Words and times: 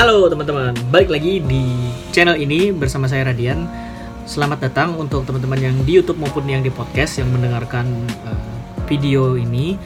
Halo 0.00 0.32
teman-teman, 0.32 0.72
balik 0.88 1.12
lagi 1.12 1.44
di 1.44 1.92
channel 2.08 2.40
ini 2.40 2.72
bersama 2.72 3.04
saya 3.04 3.28
Radian. 3.28 3.68
Selamat 4.24 4.64
datang 4.64 4.96
untuk 4.96 5.28
teman-teman 5.28 5.60
yang 5.60 5.76
di 5.84 6.00
YouTube 6.00 6.16
maupun 6.16 6.48
yang 6.48 6.64
di 6.64 6.72
podcast 6.72 7.20
yang 7.20 7.28
mendengarkan 7.28 7.84
uh, 8.24 8.40
video 8.88 9.36
ini. 9.36 9.76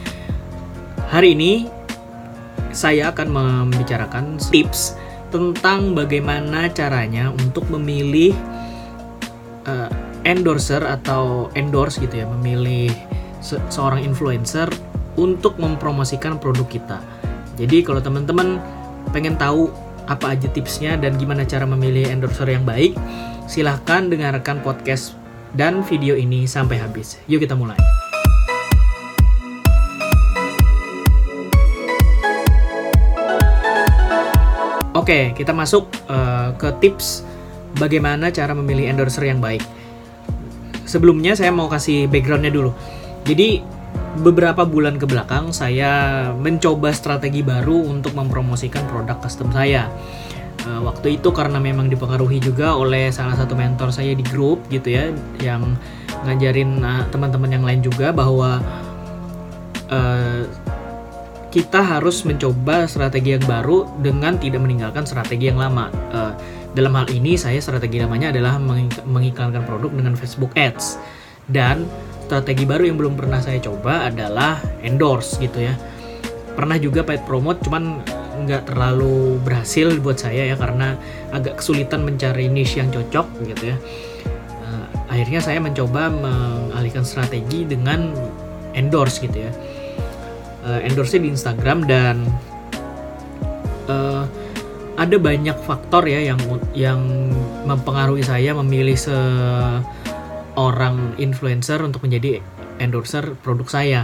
Hari 1.11 1.35
ini 1.35 1.66
saya 2.71 3.11
akan 3.11 3.27
membicarakan 3.27 4.38
tips 4.38 4.95
tentang 5.35 5.98
bagaimana 5.98 6.70
caranya 6.70 7.34
untuk 7.34 7.66
memilih 7.66 8.38
uh, 9.66 9.90
endorser 10.22 10.86
atau 10.86 11.50
endorse 11.58 11.98
gitu 11.98 12.22
ya, 12.22 12.26
memilih 12.38 12.86
se 13.42 13.58
seorang 13.66 14.06
influencer 14.06 14.70
untuk 15.18 15.58
mempromosikan 15.58 16.38
produk 16.38 16.70
kita. 16.70 17.02
Jadi 17.58 17.82
kalau 17.82 17.98
teman-teman 17.98 18.62
pengen 19.10 19.34
tahu 19.34 19.74
apa 20.05 20.36
aja 20.36 20.48
tipsnya 20.52 21.00
dan 21.00 21.16
gimana 21.16 21.45
cara 21.48 21.64
memilih 21.64 22.09
endorser 22.09 22.48
yang 22.48 22.65
baik, 22.65 22.97
silahkan 23.48 24.09
dengarkan 24.09 24.61
podcast 24.61 25.16
dan 25.56 25.80
video 25.87 26.19
ini 26.19 26.45
sampai 26.45 26.80
habis. 26.80 27.16
Yuk 27.30 27.45
kita 27.45 27.56
mulai. 27.56 27.78
Oke, 34.95 35.37
kita 35.37 35.52
masuk 35.52 35.91
uh, 36.09 36.55
ke 36.56 36.70
tips 36.80 37.27
bagaimana 37.77 38.30
cara 38.33 38.56
memilih 38.56 38.89
endorser 38.89 39.28
yang 39.28 39.42
baik. 39.42 39.61
Sebelumnya 40.89 41.34
saya 41.34 41.50
mau 41.50 41.66
kasih 41.66 42.06
backgroundnya 42.09 42.55
dulu. 42.55 42.70
Jadi 43.27 43.73
beberapa 44.21 44.62
bulan 44.62 44.97
ke 44.97 45.07
belakang 45.11 45.51
saya 45.51 46.30
mencoba 46.39 46.95
strategi 46.95 47.43
baru 47.43 47.91
untuk 47.91 48.15
mempromosikan 48.15 48.87
produk 48.87 49.19
custom 49.19 49.51
saya. 49.51 49.91
Uh, 50.65 50.80
waktu 50.87 51.20
itu 51.20 51.29
karena 51.29 51.61
memang 51.61 51.93
dipengaruhi 51.93 52.41
juga 52.41 52.73
oleh 52.73 53.12
salah 53.12 53.37
satu 53.37 53.53
mentor 53.53 53.92
saya 53.92 54.17
di 54.17 54.25
grup 54.25 54.64
gitu 54.73 54.97
ya, 54.97 55.12
yang 55.42 55.77
ngajarin 56.25 56.81
uh, 56.81 57.05
teman-teman 57.12 57.51
yang 57.53 57.64
lain 57.67 57.81
juga 57.84 58.14
bahwa 58.14 58.62
uh, 59.92 60.42
kita 61.53 61.84
harus 61.84 62.25
mencoba 62.27 62.89
strategi 62.91 63.36
yang 63.36 63.45
baru 63.47 63.86
dengan 64.03 64.41
tidak 64.41 64.64
meninggalkan 64.64 65.05
strategi 65.05 65.53
yang 65.53 65.61
lama. 65.61 65.92
Uh, 66.11 66.33
dalam 66.75 66.91
hal 66.98 67.06
ini 67.14 67.39
saya 67.39 67.62
strategi 67.62 68.03
namanya 68.03 68.34
adalah 68.34 68.58
mengiklankan 69.06 69.62
produk 69.62 69.95
dengan 69.95 70.19
Facebook 70.19 70.51
Ads 70.58 70.98
dan 71.47 71.86
strategi 72.25 72.64
baru 72.64 72.89
yang 72.89 72.97
belum 72.97 73.14
pernah 73.20 73.39
saya 73.44 73.61
coba 73.61 74.08
adalah 74.08 74.58
endorse 74.80 75.36
gitu 75.36 75.69
ya. 75.69 75.77
Pernah 76.56 76.80
juga 76.80 77.05
paid 77.05 77.28
promote 77.28 77.61
cuman 77.69 78.00
nggak 78.44 78.72
terlalu 78.72 79.39
berhasil 79.44 79.94
buat 80.03 80.19
saya 80.19 80.50
ya 80.50 80.56
karena 80.58 80.98
agak 81.30 81.62
kesulitan 81.62 82.02
mencari 82.02 82.48
niche 82.50 82.80
yang 82.80 82.89
cocok 82.89 83.27
gitu 83.45 83.75
ya. 83.75 83.77
Uh, 84.64 84.86
akhirnya 85.12 85.41
saya 85.45 85.61
mencoba 85.61 86.08
mengalihkan 86.08 87.05
strategi 87.05 87.69
dengan 87.69 88.11
endorse 88.72 89.20
gitu 89.20 89.45
ya. 89.45 89.52
Uh, 90.64 90.80
endorse 90.80 91.20
di 91.20 91.28
Instagram 91.28 91.84
dan 91.84 92.25
uh, 93.86 94.25
ada 94.95 95.17
banyak 95.19 95.58
faktor 95.67 96.06
ya 96.06 96.33
yang 96.33 96.41
yang 96.72 97.00
mempengaruhi 97.67 98.22
saya 98.22 98.55
memilih 98.55 98.95
se 98.95 99.17
orang 100.55 101.19
influencer 101.19 101.83
untuk 101.83 102.06
menjadi 102.06 102.38
endorser 102.78 103.34
produk 103.41 103.69
saya. 103.70 104.00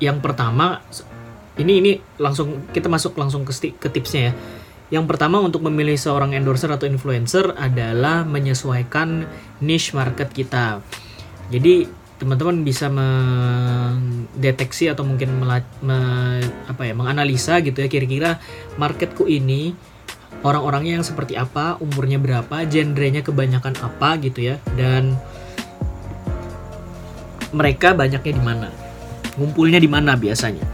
Yang 0.00 0.18
pertama 0.20 0.84
ini 1.56 1.84
ini 1.84 1.92
langsung 2.16 2.64
kita 2.72 2.88
masuk 2.88 3.16
langsung 3.16 3.44
ke, 3.44 3.52
ke 3.76 3.88
tipsnya 3.92 4.30
ya. 4.30 4.32
Yang 4.92 5.08
pertama 5.08 5.40
untuk 5.40 5.64
memilih 5.64 5.96
seorang 5.96 6.36
endorser 6.36 6.68
atau 6.68 6.84
influencer 6.84 7.56
adalah 7.56 8.28
menyesuaikan 8.28 9.24
niche 9.64 9.96
market 9.96 10.28
kita. 10.36 10.84
Jadi 11.48 11.88
teman-teman 12.20 12.62
bisa 12.62 12.86
mendeteksi 12.92 14.86
atau 14.86 15.02
mungkin 15.02 15.42
me, 15.42 15.98
apa 16.70 16.86
ya 16.86 16.94
menganalisa 16.94 17.58
gitu 17.66 17.82
ya 17.82 17.90
kira-kira 17.90 18.38
marketku 18.78 19.26
ini 19.26 19.74
orang-orangnya 20.42 21.00
yang 21.00 21.06
seperti 21.06 21.38
apa, 21.38 21.78
umurnya 21.78 22.18
berapa, 22.18 22.66
genrenya 22.66 23.22
kebanyakan 23.22 23.78
apa 23.78 24.18
gitu 24.18 24.52
ya, 24.52 24.56
dan 24.74 25.14
mereka 27.54 27.94
banyaknya 27.94 28.32
di 28.34 28.42
mana, 28.42 28.68
ngumpulnya 29.38 29.78
di 29.78 29.86
mana 29.86 30.18
biasanya. 30.18 30.64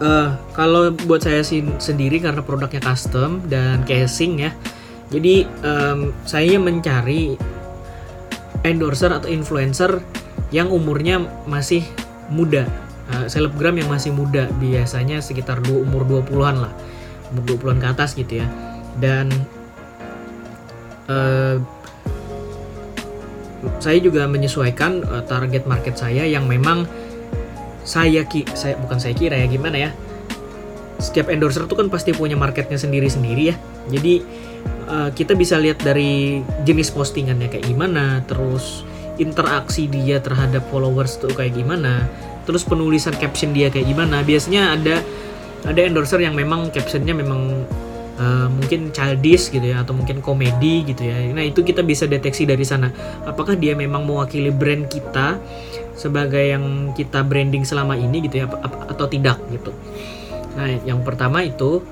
Uh, 0.00 0.32
kalau 0.56 0.96
buat 1.04 1.20
saya 1.20 1.44
sendiri 1.76 2.24
karena 2.24 2.40
produknya 2.40 2.80
custom 2.80 3.44
dan 3.46 3.84
casing 3.84 4.48
ya, 4.48 4.50
jadi 5.12 5.44
um, 5.60 6.16
saya 6.24 6.56
mencari 6.56 7.36
endorser 8.64 9.12
atau 9.12 9.28
influencer 9.28 10.00
yang 10.50 10.72
umurnya 10.72 11.20
masih 11.44 11.84
muda, 12.32 12.64
uh, 13.12 13.28
selebgram 13.28 13.76
yang 13.76 13.92
masih 13.92 14.10
muda, 14.10 14.48
biasanya 14.56 15.20
sekitar 15.20 15.60
umur 15.68 16.08
20-an 16.08 16.66
lah 16.66 16.72
umur 17.32 17.58
20-an 17.58 17.78
ke 17.78 17.86
atas 17.88 18.18
gitu 18.18 18.42
ya. 18.42 18.46
Dan 18.98 19.30
uh, 21.10 21.56
saya 23.80 23.98
juga 24.00 24.24
menyesuaikan 24.24 25.04
uh, 25.04 25.22
target 25.24 25.64
market 25.68 25.96
saya 25.96 26.24
yang 26.24 26.48
memang 26.48 26.88
saya 27.84 28.24
ki 28.28 28.44
saya 28.52 28.76
bukan 28.76 29.00
saya 29.00 29.16
kira 29.16 29.36
ya 29.40 29.46
gimana 29.48 29.76
ya. 29.76 29.90
Setiap 31.00 31.32
endorser 31.32 31.64
tuh 31.64 31.80
kan 31.80 31.88
pasti 31.88 32.12
punya 32.12 32.36
marketnya 32.36 32.76
sendiri-sendiri 32.76 33.42
ya. 33.48 33.56
Jadi 33.88 34.20
uh, 34.88 35.08
kita 35.12 35.32
bisa 35.32 35.56
lihat 35.56 35.80
dari 35.80 36.44
jenis 36.64 36.92
postingannya 36.92 37.48
kayak 37.48 37.66
gimana 37.66 38.20
terus 38.28 38.84
interaksi 39.20 39.88
dia 39.88 40.20
terhadap 40.20 40.64
followers 40.72 41.20
tuh 41.20 41.28
kayak 41.36 41.52
gimana 41.52 42.08
terus 42.48 42.64
penulisan 42.64 43.12
caption 43.16 43.52
dia 43.52 43.68
kayak 43.72 43.88
gimana. 43.88 44.24
Biasanya 44.24 44.76
ada 44.76 44.96
ada 45.64 45.80
endorser 45.84 46.20
yang 46.24 46.32
memang 46.32 46.72
captionnya 46.72 47.12
memang 47.12 47.66
uh, 48.16 48.48
mungkin 48.48 48.92
childish 48.92 49.52
gitu 49.52 49.64
ya 49.64 49.84
atau 49.84 49.92
mungkin 49.92 50.24
komedi 50.24 50.88
gitu 50.88 51.04
ya. 51.04 51.20
Nah 51.32 51.44
itu 51.44 51.60
kita 51.60 51.84
bisa 51.84 52.08
deteksi 52.08 52.48
dari 52.48 52.64
sana. 52.64 52.88
Apakah 53.28 53.56
dia 53.56 53.76
memang 53.76 54.04
mewakili 54.04 54.48
brand 54.52 54.88
kita 54.88 55.36
sebagai 55.96 56.40
yang 56.40 56.96
kita 56.96 57.20
branding 57.20 57.68
selama 57.68 57.96
ini 57.96 58.24
gitu 58.24 58.44
ya 58.44 58.46
atau 58.88 59.06
tidak 59.08 59.36
gitu? 59.52 59.72
Nah 60.56 60.80
yang 60.84 61.04
pertama 61.04 61.44
itu 61.44 61.84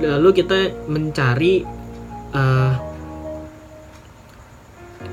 lalu 0.00 0.30
kita 0.32 0.72
mencari 0.88 1.64
uh, 2.32 2.72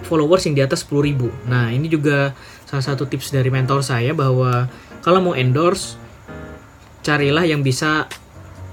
followers 0.06 0.44
yang 0.44 0.56
di 0.60 0.64
atas 0.64 0.84
10.000 0.84 1.48
nah 1.48 1.72
ini 1.72 1.88
juga 1.88 2.36
salah 2.68 2.84
satu 2.84 3.08
tips 3.08 3.32
dari 3.32 3.48
mentor 3.48 3.80
saya 3.80 4.12
bahwa 4.12 4.68
kalau 5.00 5.20
mau 5.24 5.36
endorse 5.36 6.01
carilah 7.02 7.46
yang 7.46 7.62
bisa 7.66 8.06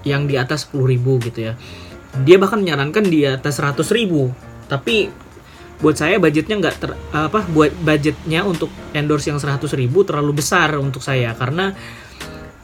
yang 0.06 0.30
di 0.30 0.38
atas 0.38 0.68
10.000 0.72 1.26
gitu 1.28 1.38
ya. 1.52 1.52
Dia 2.24 2.36
bahkan 2.40 2.62
menyarankan 2.62 3.04
di 3.04 3.26
atas 3.28 3.60
100.000 3.60 3.84
tapi 4.68 5.10
buat 5.78 5.94
saya 5.94 6.18
budgetnya 6.18 6.58
nggak 6.58 6.76
ter 6.82 6.90
apa 7.14 7.46
buat 7.54 7.70
budgetnya 7.86 8.42
untuk 8.42 8.68
endorse 8.92 9.30
yang 9.30 9.38
100.000 9.38 9.68
terlalu 10.06 10.32
besar 10.42 10.74
untuk 10.78 11.00
saya. 11.02 11.34
Karena 11.34 11.72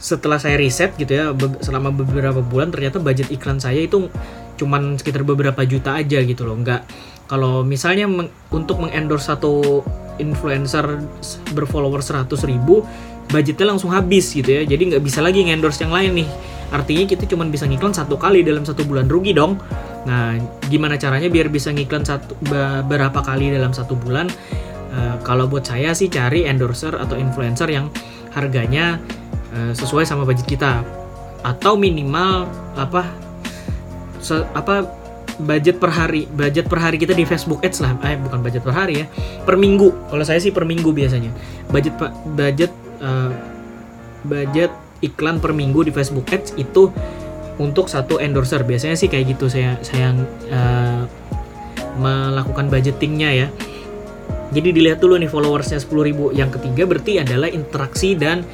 setelah 0.05 0.37
saya 0.37 0.61
riset 0.61 0.93
gitu 1.01 1.17
ya 1.17 1.33
be 1.33 1.49
selama 1.65 1.89
beberapa 1.89 2.45
bulan 2.45 2.69
ternyata 2.69 3.01
budget 3.01 3.33
iklan 3.33 3.57
saya 3.57 3.89
itu 3.89 4.13
cuman 4.61 5.01
sekitar 5.01 5.25
beberapa 5.25 5.65
juta 5.65 5.97
aja 5.97 6.21
gitu 6.21 6.45
loh. 6.45 6.61
Nggak 6.61 6.83
kalau 7.25 7.65
misalnya 7.65 8.05
meng 8.05 8.29
untuk 8.53 8.85
mengendorse 8.85 9.33
satu 9.33 9.81
influencer 10.21 11.01
berfollower 11.57 12.05
100 12.05 12.29
ribu 12.45 12.85
budgetnya 13.31 13.77
langsung 13.77 13.91
habis 13.93 14.33
gitu 14.33 14.47
ya. 14.47 14.63
Jadi 14.65 14.95
nggak 14.95 15.03
bisa 15.05 15.25
lagi 15.25 15.45
ngendorse 15.45 15.85
yang 15.85 15.95
lain 15.95 16.25
nih. 16.25 16.29
Artinya 16.75 17.05
kita 17.07 17.25
cuma 17.31 17.47
bisa 17.47 17.69
ngiklan 17.71 17.95
satu 17.95 18.19
kali 18.19 18.43
dalam 18.43 18.67
satu 18.67 18.83
bulan. 18.83 19.07
Rugi 19.07 19.31
dong. 19.31 19.61
Nah 20.05 20.37
gimana 20.67 20.99
caranya 20.99 21.31
biar 21.31 21.49
bisa 21.49 21.71
ngiklan 21.71 22.03
satu 22.03 22.35
beberapa 22.45 23.23
kali 23.23 23.55
dalam 23.55 23.71
satu 23.71 23.95
bulan? 23.95 24.27
Uh, 24.95 25.19
kalau 25.27 25.51
buat 25.51 25.67
saya 25.67 25.91
sih 25.91 26.07
cari 26.07 26.47
endorser 26.47 26.95
atau 26.95 27.19
influencer 27.19 27.67
yang 27.67 27.91
harganya 28.31 29.03
uh, 29.55 29.73
sesuai 29.75 30.07
sama 30.07 30.23
budget 30.27 30.47
kita. 30.47 30.83
Atau 31.45 31.77
minimal 31.77 32.49
apa 32.75 33.07
se, 34.23 34.43
apa 34.55 34.87
budget 35.39 35.83
per 35.83 35.91
hari. 35.91 36.31
Budget 36.31 36.71
per 36.71 36.79
hari 36.79 36.99
kita 36.99 37.15
di 37.15 37.27
Facebook 37.27 37.63
Ads 37.63 37.83
lah. 37.83 37.99
Eh 38.07 38.19
bukan 38.19 38.43
budget 38.43 38.63
per 38.63 38.75
hari 38.75 39.03
ya. 39.03 39.07
Per 39.43 39.59
minggu. 39.59 40.11
Kalau 40.11 40.25
saya 40.27 40.39
sih 40.39 40.55
per 40.55 40.63
minggu 40.67 40.91
biasanya. 40.95 41.31
Budget 41.71 41.95
budget 42.35 42.71
uh, 43.05 43.31
budget 44.25 44.73
iklan 45.05 45.37
per 45.39 45.53
minggu 45.53 45.85
di 45.85 45.93
Facebook 45.93 46.25
Ads 46.33 46.57
itu 46.57 46.89
untuk 47.61 47.87
satu 47.87 48.19
endorser 48.19 48.65
biasanya 48.65 48.97
sih 48.97 49.07
kayak 49.07 49.37
gitu 49.37 49.47
saya 49.47 49.77
saya 49.85 50.17
uh, 50.51 51.05
melakukan 52.01 52.67
budgetingnya 52.73 53.31
ya 53.31 53.49
jadi 54.55 54.71
dilihat 54.71 54.99
dulu 55.03 55.19
nih 55.19 55.31
followersnya 55.31 55.83
10.000 55.83 56.35
yang 56.35 56.51
ketiga 56.51 56.87
berarti 56.87 57.19
adalah 57.19 57.51
interaksi 57.51 58.15
dan 58.15 58.47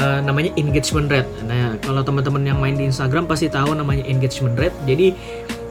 uh, 0.00 0.24
namanya 0.24 0.56
engagement 0.56 1.12
rate. 1.12 1.28
Nah, 1.44 1.76
kalau 1.84 2.00
teman-teman 2.00 2.42
yang 2.48 2.58
main 2.58 2.72
di 2.72 2.88
Instagram 2.88 3.28
pasti 3.28 3.52
tahu 3.52 3.76
namanya 3.76 4.08
engagement 4.08 4.56
rate. 4.56 4.72
Jadi 4.88 5.12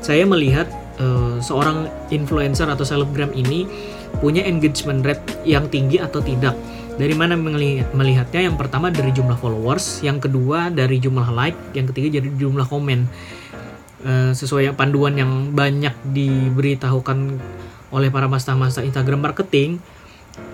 saya 0.03 0.29
melihat 0.29 0.69
uh, 1.01 1.41
seorang 1.41 1.89
influencer 2.13 2.69
atau 2.69 2.85
selebgram 2.85 3.33
ini 3.33 3.65
punya 4.21 4.45
engagement 4.45 5.01
rate 5.01 5.23
yang 5.41 5.65
tinggi 5.73 5.97
atau 5.97 6.21
tidak. 6.21 6.53
Dari 6.93 7.15
mana 7.17 7.33
melihatnya? 7.89 8.41
Yang 8.45 8.57
pertama 8.61 8.93
dari 8.93 9.09
jumlah 9.09 9.37
followers, 9.41 10.05
yang 10.05 10.21
kedua 10.21 10.69
dari 10.69 11.01
jumlah 11.01 11.33
like, 11.33 11.57
yang 11.73 11.89
ketiga 11.89 12.21
dari 12.21 12.29
jumlah 12.37 12.69
komen. 12.69 13.09
Uh, 14.03 14.35
sesuai 14.35 14.75
panduan 14.75 15.15
yang 15.15 15.55
banyak 15.55 15.95
diberitahukan 16.11 17.39
oleh 17.95 18.09
para 18.11 18.27
master-master 18.27 18.83
Instagram 18.83 19.23
marketing, 19.23 19.79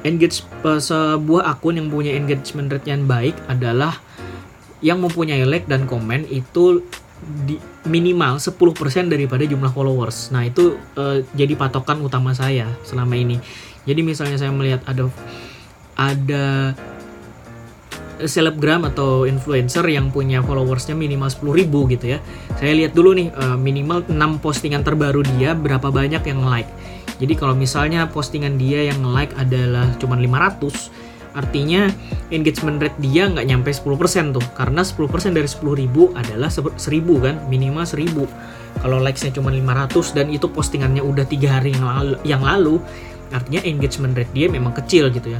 engage 0.05 0.45
sebuah 0.63 1.49
akun 1.49 1.81
yang 1.81 1.89
punya 1.89 2.13
engagement 2.13 2.69
rate 2.69 2.87
yang 2.87 3.09
baik 3.09 3.33
adalah 3.49 3.97
yang 4.79 5.03
mempunyai 5.03 5.43
like 5.43 5.67
dan 5.67 5.83
komen 5.89 6.23
itu 6.31 6.83
di 7.19 7.59
minimal 7.83 8.39
10% 8.39 8.55
daripada 9.11 9.43
jumlah 9.43 9.71
followers. 9.75 10.31
Nah, 10.31 10.47
itu 10.47 10.79
uh, 10.95 11.19
jadi 11.35 11.51
patokan 11.59 11.99
utama 11.99 12.31
saya 12.31 12.71
selama 12.87 13.19
ini. 13.19 13.43
Jadi 13.83 14.01
misalnya 14.05 14.39
saya 14.39 14.55
melihat 14.55 14.79
ada 14.87 15.11
ada 15.99 16.71
selebgram 18.23 18.83
atau 18.87 19.23
influencer 19.23 19.83
yang 19.87 20.11
punya 20.11 20.43
followersnya 20.43 20.95
minimal 20.95 21.31
10 21.31 21.59
ribu 21.59 21.87
gitu 21.87 22.15
ya. 22.15 22.19
Saya 22.59 22.75
lihat 22.75 22.91
dulu 22.91 23.15
nih 23.15 23.31
uh, 23.31 23.55
minimal 23.55 24.03
6 24.07 24.43
postingan 24.43 24.83
terbaru 24.83 25.23
dia 25.35 25.55
berapa 25.55 25.87
banyak 25.87 26.23
yang 26.23 26.43
like. 26.43 26.67
Jadi 27.19 27.35
kalau 27.35 27.55
misalnya 27.55 28.07
postingan 28.07 28.55
dia 28.55 28.87
yang 28.91 29.03
like 29.03 29.31
adalah 29.35 29.91
cuma 29.99 30.15
500, 30.15 31.35
artinya 31.35 31.91
engagement 32.31 32.79
rate 32.79 32.95
dia 32.99 33.27
nggak 33.27 33.43
nyampe 33.47 33.71
10% 33.71 34.35
tuh. 34.35 34.45
Karena 34.55 34.81
10% 34.83 35.35
dari 35.35 35.47
10.000 35.47 36.15
adalah 36.15 36.49
1000 36.51 36.79
kan, 37.19 37.35
minimal 37.51 37.83
1000. 37.83 38.23
Kalau 38.79 38.97
likes-nya 39.03 39.35
cuma 39.35 39.51
500 39.51 40.15
dan 40.15 40.31
itu 40.31 40.47
postingannya 40.47 41.03
udah 41.03 41.27
tiga 41.27 41.59
hari 41.59 41.75
yang 42.23 42.43
lalu, 42.43 42.79
artinya 43.35 43.61
engagement 43.67 44.15
rate 44.15 44.31
dia 44.31 44.47
memang 44.47 44.71
kecil 44.71 45.11
gitu 45.11 45.35
ya. 45.35 45.39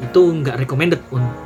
Itu 0.00 0.22
nggak 0.40 0.56
recommended 0.62 1.00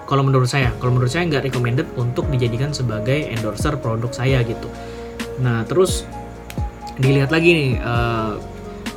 kalau 0.07 0.23
menurut 0.23 0.47
saya. 0.47 0.71
Kalau 0.79 0.95
menurut 0.95 1.11
saya 1.11 1.27
nggak 1.27 1.51
recommended 1.51 1.89
untuk 1.99 2.31
dijadikan 2.31 2.71
sebagai 2.71 3.27
endorser 3.33 3.75
produk 3.81 4.13
saya 4.13 4.45
gitu. 4.47 4.71
Nah 5.43 5.67
terus 5.67 6.07
dilihat 6.97 7.35
lagi 7.35 7.51
nih 7.53 7.73
uh, 7.85 8.41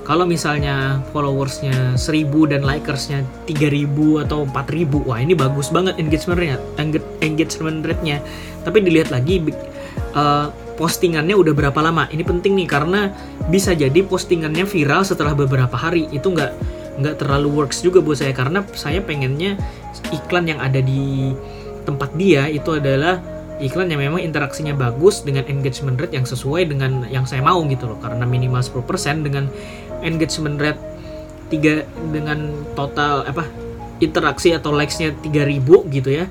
kalau 0.10 0.26
misalnya 0.26 1.06
followersnya 1.14 1.94
1000 1.94 2.34
dan 2.50 2.66
likersnya 2.66 3.22
3000 3.46 4.26
atau 4.26 4.42
4000 4.48 5.06
wah 5.06 5.22
ini 5.22 5.38
bagus 5.38 5.70
banget 5.70 6.02
engagementnya 6.02 6.58
engagement 7.22 7.86
rate-nya 7.86 8.18
tapi 8.66 8.82
dilihat 8.82 9.14
lagi 9.14 9.54
uh, 10.18 10.50
postingannya 10.82 11.38
udah 11.38 11.54
berapa 11.54 11.78
lama 11.78 12.10
ini 12.10 12.26
penting 12.26 12.58
nih 12.58 12.66
karena 12.66 13.14
bisa 13.54 13.78
jadi 13.78 14.02
postingannya 14.02 14.66
viral 14.66 15.06
setelah 15.06 15.38
beberapa 15.38 15.78
hari 15.78 16.10
itu 16.10 16.32
nggak 16.32 16.79
nggak 17.00 17.24
terlalu 17.24 17.64
works 17.64 17.82
juga 17.82 18.04
buat 18.04 18.20
saya. 18.20 18.36
Karena 18.36 18.64
saya 18.76 19.00
pengennya 19.00 19.56
iklan 20.12 20.46
yang 20.48 20.60
ada 20.60 20.80
di 20.84 21.34
tempat 21.88 22.14
dia 22.20 22.46
itu 22.52 22.76
adalah 22.76 23.24
iklan 23.60 23.92
yang 23.92 24.00
memang 24.00 24.22
interaksinya 24.24 24.76
bagus 24.76 25.24
dengan 25.24 25.48
engagement 25.48 26.00
rate 26.00 26.16
yang 26.16 26.28
sesuai 26.28 26.70
dengan 26.70 27.08
yang 27.08 27.24
saya 27.24 27.44
mau 27.44 27.60
gitu 27.68 27.90
loh. 27.90 28.00
Karena 28.00 28.24
minimal 28.28 28.62
10% 28.62 29.26
dengan 29.26 29.48
engagement 30.04 30.60
rate 30.60 30.82
tiga 31.50 31.82
dengan 32.14 32.54
total 32.78 33.26
apa 33.26 33.48
interaksi 34.00 34.54
atau 34.54 34.72
likes-nya 34.72 35.16
3000 35.24 35.96
gitu 35.96 36.10
ya. 36.12 36.26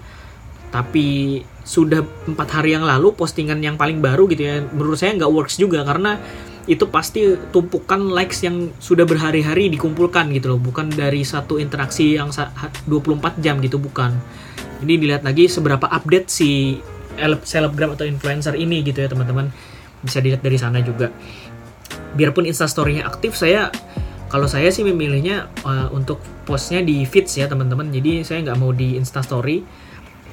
Tapi 0.69 1.41
sudah 1.69 2.01
empat 2.25 2.49
hari 2.49 2.73
yang 2.73 2.89
lalu 2.89 3.13
postingan 3.13 3.61
yang 3.61 3.77
paling 3.77 4.01
baru 4.01 4.25
gitu 4.33 4.41
ya 4.41 4.65
menurut 4.73 4.97
saya 4.97 5.13
nggak 5.21 5.29
works 5.29 5.61
juga 5.61 5.85
karena 5.85 6.17
itu 6.69 6.85
pasti 6.93 7.33
tumpukan 7.49 8.13
likes 8.13 8.45
yang 8.45 8.69
sudah 8.77 9.09
berhari-hari 9.09 9.73
dikumpulkan 9.73 10.29
gitu 10.37 10.53
loh. 10.53 10.61
Bukan 10.61 10.93
dari 10.93 11.25
satu 11.25 11.57
interaksi 11.57 12.21
yang 12.21 12.29
24 12.29 13.41
jam 13.41 13.57
gitu 13.65 13.81
bukan. 13.81 14.13
Jadi 14.85 14.95
dilihat 15.01 15.25
lagi 15.25 15.49
seberapa 15.49 15.89
update 15.89 16.29
si 16.29 16.79
selebgram 17.43 17.97
atau 17.97 18.05
influencer 18.05 18.53
ini 18.55 18.85
gitu 18.85 19.01
ya 19.01 19.09
teman-teman. 19.09 19.49
Bisa 20.05 20.21
dilihat 20.21 20.45
dari 20.45 20.61
sana 20.61 20.85
juga. 20.85 21.09
Biarpun 22.15 22.45
instastorynya 22.45 23.09
aktif 23.09 23.33
saya 23.33 23.73
kalau 24.29 24.45
saya 24.45 24.69
sih 24.69 24.85
memilihnya 24.85 25.49
uh, 25.65 25.89
untuk 25.89 26.21
postnya 26.45 26.85
di 26.85 27.09
feeds 27.09 27.41
ya 27.41 27.49
teman-teman. 27.49 27.89
Jadi 27.89 28.29
saya 28.29 28.45
nggak 28.45 28.59
mau 28.61 28.77
di 28.77 29.01
instastory 29.01 29.88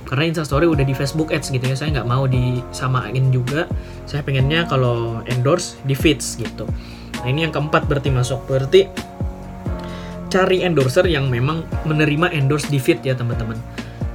karena 0.06 0.30
instastory 0.30 0.70
udah 0.70 0.86
di 0.86 0.94
Facebook 0.94 1.34
Ads 1.34 1.50
gitu 1.50 1.66
ya 1.66 1.74
saya 1.74 1.90
nggak 2.00 2.10
mau 2.10 2.30
disamain 2.30 3.34
juga. 3.34 3.66
Saya 4.06 4.22
pengennya 4.22 4.70
kalau 4.70 5.26
endorse 5.26 5.82
di 5.84 5.98
feeds 5.98 6.38
gitu. 6.38 6.70
Nah 7.22 7.28
ini 7.28 7.50
yang 7.50 7.54
keempat 7.54 7.90
berarti 7.90 8.14
masuk. 8.14 8.46
Berarti 8.46 8.86
cari 10.30 10.62
endorser 10.62 11.10
yang 11.10 11.32
memang 11.32 11.66
menerima 11.90 12.30
endorse 12.34 12.70
di 12.70 12.78
feed 12.78 13.02
ya 13.02 13.18
teman-teman. 13.18 13.58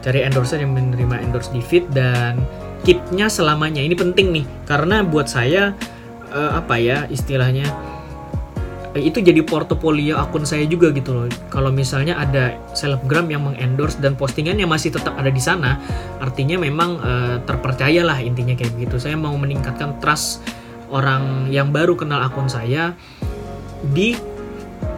Cari 0.01 0.23
endorser 0.23 0.63
yang 0.63 0.73
menerima 0.73 1.21
endorse 1.21 1.51
di 1.51 1.61
feed 1.61 1.91
dan 1.91 2.39
keepnya 2.87 3.27
selamanya. 3.27 3.83
Ini 3.83 3.99
penting 3.99 4.31
nih 4.31 4.47
karena 4.71 5.03
buat 5.03 5.27
saya 5.27 5.75
uh, 6.31 6.61
apa 6.61 6.79
ya 6.79 7.05
istilahnya 7.11 7.67
itu 8.99 9.23
jadi 9.23 9.47
portofolio 9.47 10.19
akun 10.19 10.43
saya 10.43 10.67
juga 10.67 10.91
gitu 10.91 11.15
loh. 11.15 11.27
Kalau 11.47 11.71
misalnya 11.71 12.19
ada 12.19 12.59
selebgram 12.75 13.31
yang 13.31 13.47
mengendorse 13.47 14.03
dan 14.03 14.19
postingannya 14.19 14.67
masih 14.67 14.91
tetap 14.91 15.15
ada 15.15 15.31
di 15.31 15.39
sana, 15.39 15.79
artinya 16.19 16.59
memang 16.59 16.99
uh, 16.99 17.37
terpercayalah 17.47 18.19
intinya 18.19 18.59
kayak 18.59 18.75
begitu. 18.75 18.99
Saya 18.99 19.15
mau 19.15 19.35
meningkatkan 19.39 20.03
trust 20.03 20.43
orang 20.91 21.47
yang 21.55 21.71
baru 21.71 21.95
kenal 21.95 22.19
akun 22.19 22.51
saya 22.51 22.99
di 23.95 24.19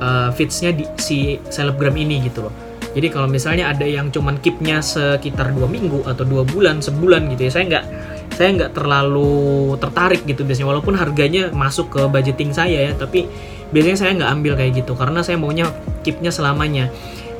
uh, 0.00 0.32
feedsnya 0.32 0.72
di 0.72 0.88
si 0.96 1.36
selebgram 1.52 1.92
ini 1.92 2.24
gitu 2.24 2.48
loh. 2.48 2.54
Jadi 2.92 3.08
kalau 3.08 3.28
misalnya 3.28 3.72
ada 3.72 3.88
yang 3.88 4.12
cuman 4.12 4.36
keepnya 4.40 4.84
sekitar 4.84 5.52
dua 5.52 5.68
minggu 5.68 6.04
atau 6.04 6.24
dua 6.28 6.44
bulan, 6.44 6.80
sebulan 6.80 7.28
gitu 7.36 7.48
ya, 7.48 7.52
saya 7.52 7.64
nggak 7.68 7.84
saya 8.32 8.48
nggak 8.56 8.72
terlalu 8.72 9.76
tertarik 9.76 10.24
gitu 10.24 10.42
biasanya 10.44 10.68
walaupun 10.72 10.96
harganya 10.96 11.52
masuk 11.52 11.92
ke 11.92 12.00
budgeting 12.08 12.50
saya 12.50 12.90
ya 12.90 12.92
tapi 12.96 13.28
biasanya 13.72 13.98
saya 13.98 14.12
nggak 14.14 14.30
ambil 14.30 14.52
kayak 14.54 14.72
gitu 14.84 14.92
karena 14.94 15.24
saya 15.24 15.40
maunya 15.40 15.72
keepnya 16.04 16.30
selamanya. 16.30 16.92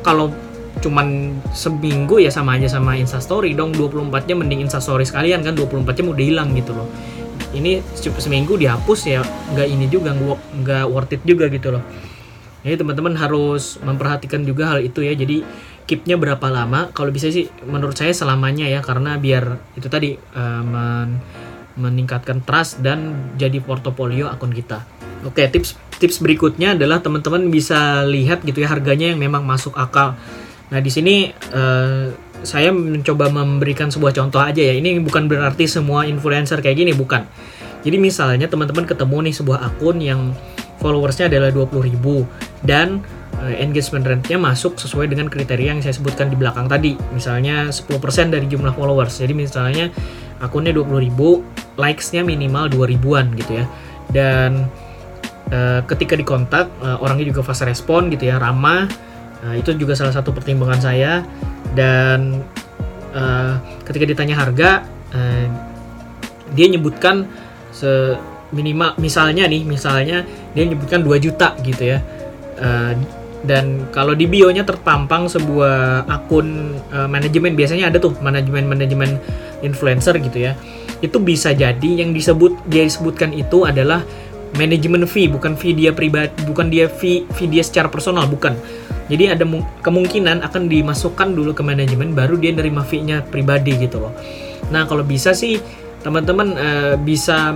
Kalau 0.02 0.32
cuman 0.82 1.38
seminggu 1.54 2.18
ya 2.18 2.32
sama 2.32 2.58
aja 2.58 2.66
sama 2.66 2.98
instastory 2.98 3.54
dong 3.54 3.70
24 3.76 4.26
jam 4.26 4.42
mending 4.42 4.66
instastory 4.66 5.06
sekalian 5.06 5.44
kan 5.46 5.54
24 5.54 5.84
jam 5.94 6.10
udah 6.10 6.24
hilang 6.24 6.56
gitu 6.56 6.74
loh. 6.74 6.88
Ini 7.52 7.84
seminggu 8.18 8.56
dihapus 8.56 9.00
ya 9.06 9.20
nggak 9.22 9.68
ini 9.68 9.86
juga 9.92 10.16
nggak 10.16 10.84
worth 10.88 11.14
it 11.14 11.22
juga 11.22 11.46
gitu 11.52 11.76
loh. 11.76 11.84
Jadi 12.62 12.78
teman-teman 12.78 13.14
harus 13.18 13.76
memperhatikan 13.82 14.46
juga 14.46 14.74
hal 14.74 14.86
itu 14.86 15.02
ya. 15.02 15.12
Jadi 15.12 15.42
keepnya 15.84 16.14
berapa 16.14 16.46
lama? 16.46 16.94
Kalau 16.94 17.10
bisa 17.10 17.28
sih 17.28 17.50
menurut 17.66 17.98
saya 17.98 18.14
selamanya 18.14 18.70
ya 18.70 18.80
karena 18.80 19.18
biar 19.18 19.76
itu 19.76 19.86
tadi 19.90 20.14
uh, 20.14 20.62
men 20.62 21.20
meningkatkan 21.72 22.44
trust 22.44 22.84
dan 22.84 23.32
jadi 23.40 23.60
portofolio 23.64 24.28
akun 24.28 24.52
kita. 24.52 24.84
Oke 25.24 25.48
tips 25.48 25.78
tips 26.02 26.18
berikutnya 26.18 26.74
adalah 26.74 26.98
teman-teman 26.98 27.46
bisa 27.48 28.02
lihat 28.02 28.42
gitu 28.42 28.66
ya 28.66 28.68
harganya 28.74 29.14
yang 29.14 29.20
memang 29.22 29.46
masuk 29.46 29.78
akal 29.78 30.18
nah 30.74 30.80
di 30.82 30.90
sini 30.90 31.30
uh, 31.54 32.10
saya 32.42 32.74
mencoba 32.74 33.30
memberikan 33.30 33.86
sebuah 33.86 34.10
contoh 34.18 34.42
aja 34.42 34.58
ya 34.58 34.74
ini 34.74 34.98
bukan 34.98 35.30
berarti 35.30 35.70
semua 35.70 36.02
influencer 36.10 36.58
kayak 36.58 36.82
gini 36.82 36.92
bukan 36.92 37.22
jadi 37.86 38.02
misalnya 38.02 38.50
teman-teman 38.50 38.82
ketemu 38.82 39.30
nih 39.30 39.34
sebuah 39.38 39.58
akun 39.62 40.02
yang 40.02 40.34
followersnya 40.82 41.30
adalah 41.30 41.54
20.000 41.54 42.66
dan 42.66 43.06
Eh, 43.42 43.58
engagement 43.58 44.06
rate-nya 44.06 44.38
masuk 44.38 44.78
sesuai 44.78 45.10
dengan 45.10 45.26
kriteria 45.26 45.74
yang 45.74 45.82
saya 45.82 45.98
sebutkan 45.98 46.30
di 46.30 46.38
belakang 46.38 46.70
tadi. 46.70 46.94
Misalnya 47.10 47.74
10% 47.74 48.30
dari 48.30 48.46
jumlah 48.46 48.70
followers. 48.70 49.18
Jadi 49.18 49.34
misalnya 49.34 49.90
akunnya 50.38 50.70
20.000, 50.70 51.42
likes-nya 51.74 52.22
minimal 52.22 52.70
2000-an 52.70 53.34
gitu 53.34 53.52
ya. 53.58 53.66
Dan 54.14 54.70
e, 55.52 55.84
ketika 55.84 56.16
dikontak 56.16 56.72
e, 56.80 56.88
orangnya 56.96 57.28
juga 57.28 57.44
fast 57.44 57.68
respon 57.68 58.08
gitu 58.08 58.32
ya, 58.32 58.40
ramah. 58.40 58.88
E, 59.44 59.60
itu 59.60 59.76
juga 59.76 59.92
salah 59.92 60.16
satu 60.16 60.32
pertimbangan 60.32 60.80
saya 60.80 61.20
dan 61.76 62.40
e, 63.12 63.22
ketika 63.84 64.04
ditanya 64.08 64.40
harga 64.40 64.88
e, 65.12 65.20
dia 66.56 66.66
nyebutkan 66.72 67.28
se 67.72 68.16
minimal 68.52 68.94
misalnya 69.00 69.48
nih, 69.48 69.64
misalnya 69.64 70.28
dia 70.52 70.64
nyebutkan 70.68 71.00
2 71.00 71.24
juta 71.24 71.56
gitu 71.64 71.96
ya. 71.96 71.98
Uh, 72.62 72.94
dan 73.42 73.90
kalau 73.90 74.14
di 74.14 74.30
bio-nya 74.30 74.62
terpampang 74.62 75.26
sebuah 75.26 76.06
akun 76.06 76.78
uh, 76.94 77.10
manajemen 77.10 77.58
biasanya 77.58 77.90
ada 77.90 77.98
tuh 77.98 78.14
manajemen 78.22 78.70
manajemen 78.70 79.18
influencer 79.66 80.14
gitu 80.22 80.46
ya 80.46 80.54
itu 81.02 81.18
bisa 81.18 81.50
jadi 81.50 82.06
yang 82.06 82.14
disebut 82.14 82.54
dia 82.70 82.86
disebutkan 82.86 83.34
itu 83.34 83.66
adalah 83.66 84.06
manajemen 84.56 85.08
fee 85.08 85.28
bukan 85.32 85.56
fee 85.56 85.72
dia 85.72 85.90
pribadi 85.96 86.32
bukan 86.44 86.68
dia 86.68 86.88
fee 86.88 87.24
fee 87.32 87.48
dia 87.48 87.64
secara 87.64 87.88
personal 87.88 88.28
bukan. 88.28 88.56
Jadi 89.10 89.28
ada 89.28 89.44
kemungkinan 89.84 90.40
akan 90.46 90.72
dimasukkan 90.72 91.36
dulu 91.36 91.52
ke 91.52 91.60
manajemen 91.60 92.16
baru 92.16 92.38
dia 92.38 92.54
nerima 92.54 92.80
fee-nya 92.80 93.20
pribadi 93.20 93.76
gitu 93.76 94.00
loh. 94.00 94.12
Nah 94.72 94.88
kalau 94.88 95.04
bisa 95.04 95.36
sih 95.36 95.60
teman-teman 96.00 96.56
uh, 96.56 96.94
bisa 96.96 97.52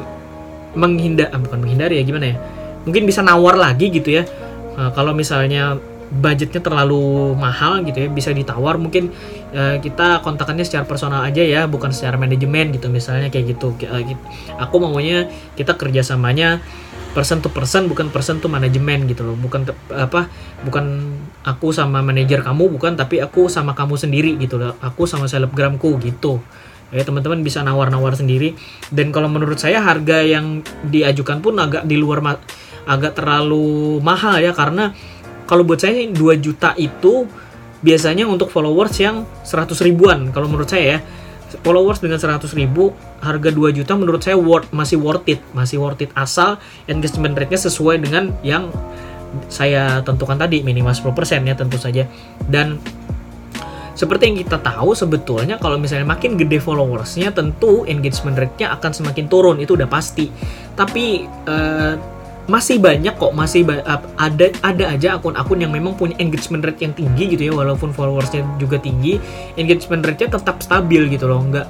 menghindar 0.77 1.33
ah, 1.33 1.41
bukan 1.41 1.65
menghindari 1.65 2.03
ya 2.03 2.05
gimana 2.05 2.35
ya? 2.35 2.37
Mungkin 2.85 3.09
bisa 3.09 3.25
nawar 3.25 3.57
lagi 3.57 3.89
gitu 3.89 4.21
ya. 4.21 4.29
Uh, 4.77 4.93
kalau 4.93 5.17
misalnya 5.17 5.81
budgetnya 6.07 6.63
terlalu 6.63 7.35
mahal 7.35 7.83
gitu 7.83 8.07
ya 8.07 8.09
bisa 8.11 8.31
ditawar 8.31 8.79
mungkin 8.79 9.11
uh, 9.51 9.83
kita 9.83 10.23
kontakannya 10.23 10.63
secara 10.63 10.87
personal 10.87 11.27
aja 11.27 11.43
ya 11.43 11.67
bukan 11.67 11.91
secara 11.91 12.15
manajemen 12.15 12.71
gitu 12.71 12.87
misalnya 12.87 13.27
kayak 13.27 13.59
gitu. 13.59 13.75
Uh, 13.87 14.15
aku 14.59 14.77
maunya 14.79 15.27
kita 15.59 15.75
kerjasamanya 15.75 16.63
person 17.17 17.41
to 17.41 17.49
person 17.49 17.89
bukan 17.89 18.13
person 18.13 18.39
to 18.39 18.47
manajemen 18.47 19.09
gitu 19.11 19.27
loh. 19.27 19.35
Bukan 19.35 19.67
apa 19.91 20.31
bukan 20.63 21.17
aku 21.43 21.75
sama 21.75 22.05
manajer 22.05 22.45
kamu 22.45 22.71
bukan 22.71 22.95
tapi 22.95 23.19
aku 23.19 23.51
sama 23.51 23.75
kamu 23.75 23.99
sendiri 23.99 24.39
gitu 24.39 24.63
loh. 24.63 24.79
Aku 24.85 25.11
sama 25.11 25.27
selebgramku 25.27 25.99
gitu. 26.05 26.39
Ya 26.95 27.03
teman-teman 27.03 27.43
bisa 27.43 27.67
nawar-nawar 27.67 28.15
sendiri. 28.15 28.55
Dan 28.95 29.11
kalau 29.11 29.27
menurut 29.27 29.59
saya 29.59 29.83
harga 29.83 30.23
yang 30.23 30.63
diajukan 30.87 31.43
pun 31.43 31.59
agak 31.59 31.83
di 31.83 31.99
luar 31.99 32.23
agak 32.87 33.19
terlalu 33.19 33.99
mahal 33.99 34.39
ya 34.39 34.55
karena 34.55 34.95
kalau 35.47 35.63
buat 35.63 35.79
saya 35.79 36.05
2 36.11 36.15
juta 36.43 36.75
itu 36.77 37.27
biasanya 37.81 38.27
untuk 38.27 38.51
followers 38.51 38.99
yang 38.99 39.23
100 39.47 39.73
ribuan 39.87 40.35
kalau 40.35 40.51
menurut 40.51 40.69
saya 40.69 40.99
ya. 40.99 41.01
Followers 41.63 42.03
dengan 42.03 42.19
100 42.19 42.43
ribu 42.59 42.91
harga 43.23 43.49
2 43.55 43.71
juta 43.71 43.95
menurut 43.95 44.19
saya 44.19 44.35
worth 44.35 44.75
masih 44.75 44.99
worth 44.99 45.25
it 45.31 45.41
masih 45.55 45.79
worth 45.79 46.03
it. 46.03 46.11
Asal 46.19 46.59
engagement 46.91 47.39
rate-nya 47.39 47.71
sesuai 47.71 48.03
dengan 48.03 48.35
yang 48.43 48.69
saya 49.47 50.03
tentukan 50.03 50.37
tadi 50.37 50.67
minimal 50.67 50.93
10% 50.93 51.15
ya 51.47 51.55
tentu 51.55 51.79
saja. 51.79 52.05
Dan 52.43 52.83
seperti 53.97 54.29
yang 54.29 54.37
kita 54.45 54.61
tahu 54.61 54.93
sebetulnya 54.93 55.57
kalau 55.57 55.81
misalnya 55.81 56.05
makin 56.05 56.37
gede 56.37 56.61
followersnya 56.61 57.33
tentu 57.33 57.89
engagement 57.89 58.37
rate-nya 58.37 58.77
akan 58.77 58.93
semakin 58.93 59.25
turun 59.31 59.57
itu 59.63 59.73
udah 59.73 59.89
pasti. 59.89 60.29
Tapi 60.77 61.25
uh, 61.49 62.16
masih 62.47 62.79
banyak 62.79 63.19
kok 63.19 63.35
masih 63.35 63.67
ba 63.67 63.83
ada 64.15 64.47
ada 64.63 64.85
aja 64.95 65.19
akun-akun 65.19 65.67
yang 65.67 65.75
memang 65.75 65.99
punya 65.99 66.15
engagement 66.23 66.63
rate 66.63 66.79
yang 66.79 66.95
tinggi 66.95 67.35
gitu 67.35 67.51
ya 67.51 67.53
walaupun 67.53 67.91
followersnya 67.91 68.47
juga 68.63 68.79
tinggi 68.79 69.19
engagement 69.59 70.07
rate-nya 70.07 70.39
tetap 70.39 70.63
stabil 70.63 71.11
gitu 71.11 71.27
loh 71.27 71.43
nggak 71.43 71.67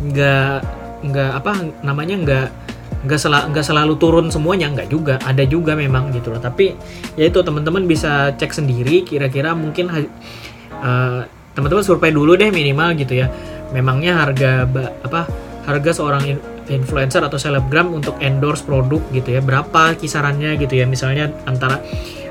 nggak 0.00 0.56
nggak 1.00 1.30
apa 1.34 1.52
namanya 1.82 2.16
nggak 2.22 2.46
nggak 3.00 3.16
sel 3.16 3.32
nggak 3.32 3.64
selalu 3.64 3.96
turun 3.96 4.28
semuanya 4.28 4.68
nggak 4.68 4.88
juga 4.92 5.16
ada 5.24 5.40
juga 5.48 5.72
memang 5.72 6.12
gitu 6.12 6.32
loh. 6.32 6.40
Tapi 6.40 6.76
ya 7.16 7.32
itu 7.32 7.40
teman-teman 7.40 7.88
bisa 7.88 8.36
cek 8.36 8.52
sendiri 8.52 9.08
kira-kira 9.08 9.56
mungkin 9.56 9.88
uh, 9.88 11.24
teman-teman 11.56 11.84
survei 11.84 12.12
dulu 12.12 12.36
deh 12.36 12.52
minimal 12.52 12.92
gitu 13.00 13.24
ya. 13.24 13.32
Memangnya 13.72 14.20
harga 14.20 14.68
apa 15.00 15.20
harga 15.64 15.90
seorang 15.96 16.36
influencer 16.70 17.20
atau 17.20 17.36
selebgram 17.36 17.90
untuk 17.90 18.16
endorse 18.22 18.62
produk 18.62 19.02
gitu 19.10 19.36
ya. 19.36 19.40
Berapa 19.42 19.98
kisarannya 19.98 20.54
gitu 20.56 20.78
ya? 20.78 20.86
Misalnya 20.86 21.34
antara 21.44 21.82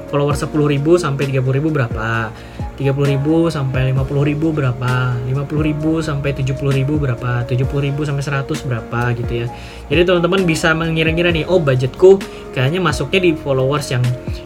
follower 0.09 0.33
10.000 0.33 0.79
sampai 0.97 1.23
30.000 1.29 1.69
berapa? 1.69 2.33
30.000 2.79 3.51
sampai 3.51 3.91
50.000 3.91 4.39
berapa? 4.55 4.93
50.000 5.27 5.99
sampai 5.99 6.29
70.000 6.31 6.87
berapa? 6.87 7.31
70.000 7.43 8.07
sampai 8.07 8.23
100 8.23 8.67
berapa 8.71 9.01
gitu 9.19 9.33
ya. 9.43 9.47
Jadi 9.91 10.01
teman-teman 10.07 10.41
bisa 10.47 10.71
mengira-ngira 10.71 11.29
nih 11.35 11.43
oh 11.45 11.59
budgetku 11.59 12.17
kayaknya 12.55 12.79
masuknya 12.79 13.19
di 13.19 13.31
followers 13.35 13.91
yang 13.91 14.03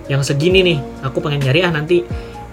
yang 0.09 0.25
segini 0.25 0.65
nih. 0.65 0.77
Aku 1.05 1.21
pengen 1.21 1.45
nyari 1.45 1.62
ah 1.62 1.71
nanti 1.71 2.01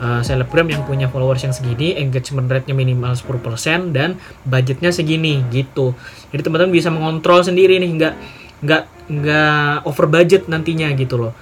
uh, 0.01 0.21
selebgram 0.25 0.67
yang 0.73 0.83
punya 0.89 1.07
followers 1.07 1.45
yang 1.45 1.55
segini, 1.55 1.95
engagement 2.01 2.49
rate-nya 2.49 2.75
minimal 2.75 3.13
10% 3.13 3.93
dan 3.95 4.17
budgetnya 4.49 4.91
segini 4.91 5.45
gitu. 5.53 5.93
Jadi 6.33 6.41
teman-teman 6.43 6.73
bisa 6.73 6.89
mengontrol 6.89 7.45
sendiri 7.45 7.77
nih, 7.79 7.91
nggak 8.01 8.15
nggak 8.61 8.83
nggak 9.11 9.75
over 9.85 10.07
budget 10.09 10.49
nantinya 10.49 10.89
gitu 10.97 11.21
loh. 11.21 11.33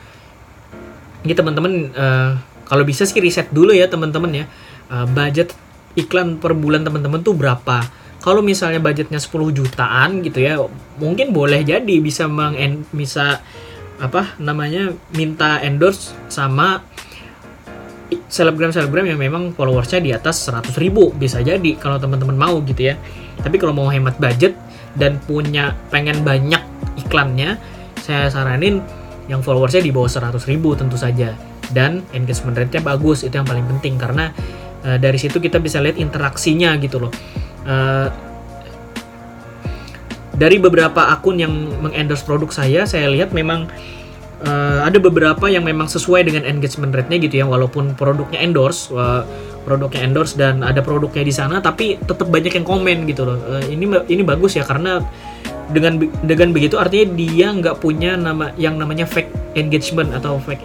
Ini 1.23 1.35
teman-teman 1.35 1.73
uh, 1.95 2.31
kalau 2.67 2.85
bisa 2.85 3.07
sih 3.07 3.23
riset 3.23 3.49
dulu 3.55 3.73
ya 3.73 3.87
teman-teman 3.87 4.45
ya. 4.45 4.45
Uh, 4.89 5.07
budget 5.07 5.55
iklan 5.95 6.39
per 6.39 6.53
bulan 6.53 6.83
teman-teman 6.83 7.23
tuh 7.23 7.35
berapa? 7.35 7.87
Kalau 8.19 8.43
misalnya 8.43 8.83
budgetnya 8.83 9.23
10 9.23 9.55
jutaan 9.55 10.27
gitu 10.27 10.43
ya, 10.43 10.59
mungkin 10.99 11.31
boleh 11.31 11.63
jadi 11.63 11.95
bisa 12.03 12.27
meng 12.27 12.83
bisa 12.91 13.41
apa 13.99 14.39
namanya 14.39 14.95
minta 15.15 15.59
endorse 15.59 16.15
sama 16.31 16.83
selebgram-selebgram 18.09 19.09
yang 19.09 19.21
memang 19.21 19.53
followersnya 19.53 20.01
di 20.01 20.11
atas 20.13 20.41
100 20.49 20.73
ribu. 20.81 21.13
Bisa 21.13 21.45
jadi 21.45 21.77
kalau 21.77 22.01
teman-teman 22.01 22.37
mau 22.37 22.57
gitu 22.65 22.93
ya. 22.93 22.95
Tapi 23.41 23.57
kalau 23.61 23.77
mau 23.77 23.89
hemat 23.93 24.17
budget 24.17 24.57
dan 24.97 25.21
punya 25.23 25.77
pengen 25.93 26.25
banyak 26.25 26.61
iklannya 26.99 27.61
saya 28.01 28.33
saranin 28.33 28.81
yang 29.29 29.45
followersnya 29.45 29.85
di 29.85 29.93
bawah 29.93 30.09
100 30.09 30.41
ribu 30.49 30.73
tentu 30.77 30.97
saja. 30.97 31.37
Dan 31.69 32.01
engagement 32.17 32.57
rate-nya 32.57 32.81
bagus 32.81 33.29
itu 33.29 33.35
yang 33.37 33.45
paling 33.45 33.69
penting. 33.77 34.01
Karena 34.01 34.33
uh, 34.89 34.97
dari 34.97 35.21
situ 35.21 35.37
kita 35.37 35.61
bisa 35.61 35.81
lihat 35.85 36.01
interaksinya 36.01 36.73
gitu 36.81 36.97
loh. 37.05 37.13
Uh, 37.69 38.09
dari 40.39 40.57
beberapa 40.63 41.11
akun 41.11 41.43
yang 41.43 41.51
mengendorse 41.83 42.23
produk 42.23 42.55
saya 42.55 42.87
saya 42.87 43.11
lihat 43.11 43.35
memang 43.35 43.67
uh, 44.45 44.87
ada 44.87 44.99
beberapa 45.03 45.51
yang 45.51 45.67
memang 45.67 45.91
sesuai 45.91 46.27
dengan 46.27 46.47
engagement 46.47 46.95
rate-nya 46.95 47.19
gitu 47.19 47.35
ya 47.43 47.47
walaupun 47.47 47.99
produknya 47.99 48.39
endorse 48.43 48.91
uh, 48.95 49.27
produknya 49.67 50.01
endorse 50.07 50.39
dan 50.39 50.63
ada 50.65 50.81
produknya 50.81 51.25
di 51.27 51.35
sana 51.35 51.61
tapi 51.61 51.99
tetap 52.01 52.31
banyak 52.31 52.53
yang 52.55 52.67
komen 52.67 53.05
gitu 53.11 53.27
loh. 53.27 53.39
Uh, 53.45 53.65
ini 53.67 53.85
ini 54.09 54.23
bagus 54.23 54.57
ya 54.57 54.65
karena 54.65 55.03
dengan 55.69 56.01
dengan 56.25 56.49
begitu 56.57 56.81
artinya 56.81 57.13
dia 57.13 57.53
nggak 57.53 57.77
punya 57.85 58.17
nama 58.17 58.57
yang 58.57 58.81
namanya 58.81 59.05
fake 59.05 59.29
engagement 59.53 60.17
atau 60.17 60.41
fake 60.41 60.65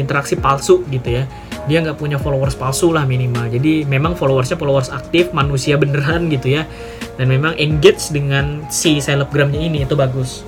interaksi 0.00 0.34
palsu 0.34 0.82
gitu 0.90 1.22
ya. 1.22 1.24
Dia 1.70 1.78
nggak 1.78 1.94
punya 2.02 2.18
followers 2.18 2.58
palsu 2.58 2.90
lah 2.90 3.06
minimal. 3.06 3.46
Jadi 3.46 3.86
memang 3.86 4.18
followersnya 4.18 4.58
followers 4.58 4.90
aktif 4.90 5.30
manusia 5.30 5.78
beneran 5.78 6.26
gitu 6.26 6.58
ya. 6.58 6.66
Dan 7.14 7.30
memang 7.30 7.54
engage 7.54 8.10
dengan 8.10 8.66
si 8.66 8.98
selebgramnya 8.98 9.62
ini 9.62 9.86
itu 9.86 9.94
bagus. 9.94 10.42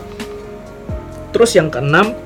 Terus 1.31 1.55
yang 1.55 1.71
keenam 1.71 2.19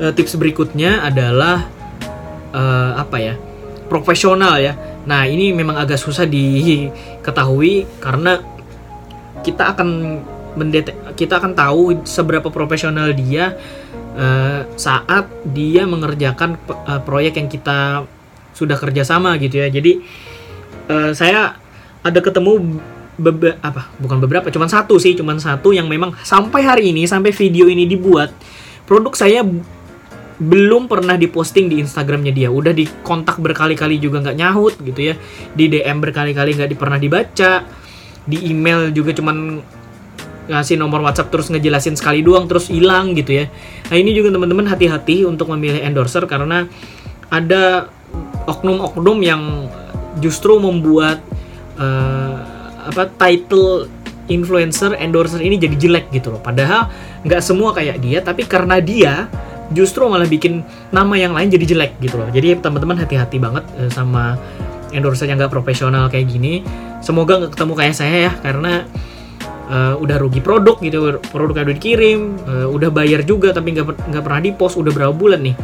uh, 0.00 0.12
tips 0.12 0.36
berikutnya 0.36 1.04
adalah 1.04 1.66
uh, 2.52 2.92
apa 3.00 3.16
ya 3.20 3.34
profesional 3.86 4.58
ya. 4.58 4.74
Nah 5.06 5.24
ini 5.30 5.54
memang 5.54 5.78
agak 5.78 6.00
susah 6.00 6.26
diketahui 6.26 7.86
karena 8.02 8.42
kita 9.46 9.70
akan 9.76 10.20
mendetek 10.56 10.96
kita 11.14 11.38
akan 11.38 11.52
tahu 11.54 12.02
seberapa 12.02 12.48
profesional 12.50 13.12
dia 13.14 13.54
uh, 14.18 14.66
saat 14.74 15.30
dia 15.46 15.86
mengerjakan 15.86 16.58
uh, 16.66 17.00
proyek 17.04 17.38
yang 17.38 17.48
kita 17.48 18.08
sudah 18.56 18.74
kerjasama 18.74 19.38
gitu 19.38 19.62
ya. 19.62 19.68
Jadi 19.70 20.02
uh, 20.90 21.12
saya 21.14 21.54
ada 22.02 22.18
ketemu 22.18 22.82
bebe 23.16 23.56
apa 23.64 23.88
bukan 23.96 24.20
beberapa 24.20 24.52
cuman 24.52 24.68
satu 24.68 25.00
sih 25.00 25.16
cuman 25.16 25.40
satu 25.40 25.72
yang 25.72 25.88
memang 25.88 26.12
sampai 26.20 26.60
hari 26.60 26.92
ini 26.92 27.08
sampai 27.08 27.32
video 27.32 27.64
ini 27.64 27.88
dibuat 27.88 28.28
produk 28.84 29.16
saya 29.16 29.40
belum 30.36 30.84
pernah 30.86 31.16
diposting 31.16 31.72
di 31.72 31.80
Instagramnya 31.80 32.32
dia. 32.32 32.48
Udah 32.52 32.76
dikontak 32.76 33.40
berkali-kali 33.40 33.96
juga 33.96 34.20
nggak 34.20 34.36
nyahut 34.36 34.74
gitu 34.84 35.12
ya. 35.12 35.14
Di 35.56 35.72
DM 35.72 35.98
berkali-kali 36.04 36.56
nggak 36.56 36.76
pernah 36.76 37.00
dibaca. 37.00 37.64
Di 38.26 38.38
email 38.52 38.92
juga 38.92 39.16
cuman 39.16 39.62
ngasih 40.46 40.78
nomor 40.78 41.02
WhatsApp 41.02 41.30
terus 41.34 41.50
ngejelasin 41.50 41.98
sekali 41.98 42.22
doang 42.22 42.46
terus 42.46 42.70
hilang 42.70 43.16
gitu 43.18 43.42
ya. 43.42 43.44
Nah 43.90 43.96
ini 43.96 44.14
juga 44.14 44.30
teman-teman 44.30 44.66
hati-hati 44.70 45.26
untuk 45.26 45.50
memilih 45.50 45.82
endorser 45.82 46.22
karena 46.28 46.70
ada 47.26 47.90
oknum-oknum 48.46 49.18
yang 49.26 49.42
justru 50.22 50.56
membuat 50.56 51.18
uh, 51.76 52.38
apa 52.86 53.10
title 53.18 53.90
influencer 54.30 54.94
endorser 54.98 55.42
ini 55.42 55.58
jadi 55.58 55.76
jelek 55.76 56.14
gitu 56.14 56.34
loh. 56.34 56.40
Padahal 56.42 56.90
nggak 57.26 57.42
semua 57.42 57.74
kayak 57.74 57.98
dia 57.98 58.22
tapi 58.22 58.46
karena 58.46 58.78
dia 58.78 59.26
justru 59.74 60.06
malah 60.06 60.28
bikin 60.28 60.62
nama 60.94 61.14
yang 61.18 61.34
lain 61.34 61.50
jadi 61.50 61.64
jelek 61.76 61.98
gitu 61.98 62.20
loh. 62.20 62.28
Jadi 62.30 62.58
teman-teman 62.62 62.98
hati-hati 62.98 63.40
banget 63.42 63.64
uh, 63.78 63.90
sama 63.90 64.38
endorser 64.94 65.26
yang 65.26 65.40
nggak 65.40 65.50
profesional 65.50 66.06
kayak 66.06 66.30
gini. 66.30 66.62
Semoga 67.02 67.42
nggak 67.42 67.52
ketemu 67.58 67.72
kayak 67.74 67.94
saya 67.94 68.16
ya 68.30 68.32
karena 68.42 68.86
uh, 69.70 69.94
udah 69.98 70.16
rugi 70.22 70.40
produk 70.42 70.78
gitu 70.78 71.18
produknya 71.30 71.70
udah 71.70 71.76
dikirim 71.76 72.20
uh, 72.46 72.66
udah 72.70 72.90
bayar 72.90 73.22
juga 73.26 73.50
tapi 73.50 73.74
nggak 73.74 74.10
nggak 74.10 74.22
pernah 74.22 74.40
di 74.42 74.50
post 74.54 74.78
udah 74.78 74.92
berapa 74.94 75.14
bulan 75.14 75.42
nih? 75.42 75.56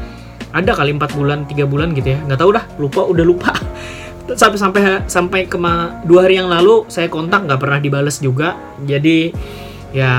Ada 0.53 0.77
kali 0.77 0.93
empat 0.93 1.17
bulan 1.17 1.49
tiga 1.49 1.65
bulan 1.65 1.95
gitu 1.97 2.13
ya. 2.13 2.19
Nggak 2.27 2.41
tahu 2.43 2.51
dah 2.53 2.65
lupa 2.77 3.01
udah 3.07 3.25
lupa. 3.25 3.53
Sampai 4.33 4.55
sampai 4.57 4.83
sampai 5.11 5.41
ke 5.51 5.59
dua 6.07 6.25
hari 6.25 6.39
yang 6.39 6.47
lalu 6.47 6.87
saya 6.87 7.11
kontak 7.11 7.43
nggak 7.43 7.59
pernah 7.59 7.83
dibales 7.83 8.17
juga. 8.23 8.55
Jadi 8.81 9.35
ya 9.93 10.15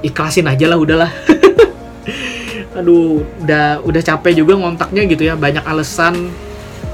ikhlasin 0.00 0.46
aja 0.48 0.66
lah 0.70 0.78
udahlah 0.78 1.10
aduh 2.78 3.26
udah 3.42 3.82
udah 3.82 4.02
capek 4.02 4.42
juga 4.42 4.54
ngontaknya 4.56 5.02
gitu 5.10 5.26
ya. 5.26 5.34
Banyak 5.34 5.66
alasan 5.66 6.30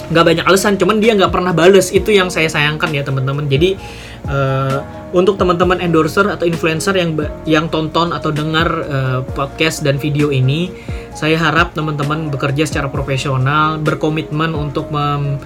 nggak 0.04 0.24
banyak 0.24 0.44
alasan 0.44 0.76
cuman 0.76 1.00
dia 1.00 1.12
nggak 1.16 1.32
pernah 1.32 1.52
bales. 1.52 1.92
Itu 1.92 2.12
yang 2.12 2.28
saya 2.28 2.48
sayangkan 2.48 2.90
ya 2.92 3.04
teman-teman. 3.04 3.46
Jadi 3.48 3.76
uh, 4.28 4.80
untuk 5.14 5.38
teman-teman 5.38 5.78
endorser 5.78 6.26
atau 6.26 6.44
influencer 6.44 6.98
yang 6.98 7.14
yang 7.46 7.66
tonton 7.70 8.10
atau 8.10 8.34
dengar 8.34 8.68
uh, 8.84 9.20
podcast 9.36 9.86
dan 9.86 9.96
video 9.96 10.34
ini 10.34 10.74
saya 11.14 11.38
harap 11.38 11.72
teman-teman 11.78 12.26
bekerja 12.28 12.66
secara 12.66 12.90
profesional 12.90 13.78
berkomitmen 13.78 14.50
untuk 14.50 14.90
mem, 14.90 15.38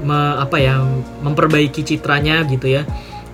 me, 0.00 0.18
apa 0.40 0.56
ya 0.56 0.80
memperbaiki 1.20 1.84
citranya 1.84 2.42
gitu 2.48 2.80
ya. 2.80 2.82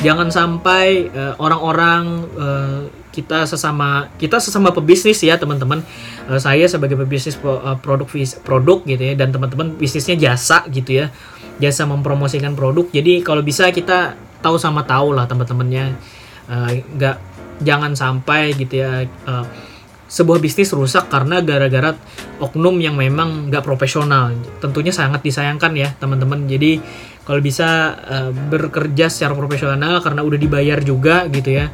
Jangan 0.02 0.30
sampai 0.30 1.10
uh, 1.10 1.34
orang-orang 1.38 2.02
uh, 2.34 2.80
kita 3.18 3.50
sesama 3.50 4.06
kita 4.14 4.38
sesama 4.38 4.70
pebisnis 4.70 5.18
ya 5.26 5.34
teman-teman. 5.34 5.82
Uh, 6.30 6.38
saya 6.38 6.70
sebagai 6.70 6.94
pebisnis 6.94 7.34
uh, 7.42 7.75
produk 7.82 8.06
produk 8.46 8.78
gitu 8.87 9.02
ya 9.02 9.14
dan 9.18 9.34
teman-teman 9.34 9.75
bisnisnya 9.75 10.14
jasa 10.14 10.62
gitu 10.70 11.02
ya. 11.02 11.06
Jasa 11.58 11.90
mempromosikan 11.90 12.54
produk. 12.54 12.87
Jadi 12.94 13.26
kalau 13.26 13.42
bisa 13.42 13.66
kita 13.75 14.14
tahu 14.38 14.54
sama 14.54 14.87
tahu 14.87 15.18
lah 15.18 15.26
teman-temannya. 15.26 15.98
Nggak 16.94 17.16
uh, 17.18 17.22
jangan 17.58 17.98
sampai 17.98 18.54
gitu 18.54 18.87
ya 18.87 19.02
uh, 19.26 19.44
sebuah 20.08 20.40
bisnis 20.40 20.72
rusak 20.72 21.12
karena 21.12 21.44
gara-gara 21.44 21.92
oknum 22.40 22.78
yang 22.78 22.94
memang 22.94 23.50
nggak 23.50 23.66
profesional. 23.66 24.30
Tentunya 24.62 24.94
sangat 24.94 25.26
disayangkan 25.26 25.75
ya 25.75 25.90
teman-teman. 25.98 26.46
Jadi 26.46 26.78
kalau 27.28 27.44
bisa 27.44 27.92
uh, 28.08 28.30
bekerja 28.32 29.12
secara 29.12 29.37
profesional 29.37 30.00
karena 30.00 30.25
udah 30.25 30.38
dibayar 30.40 30.78
juga 30.80 31.28
gitu 31.28 31.60
ya 31.60 31.68